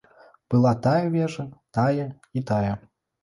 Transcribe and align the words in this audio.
Была 0.51 0.71
тая 0.87 1.09
вежа, 1.17 1.45
тая 1.79 2.07
і 2.41 2.43
тая. 2.53 2.73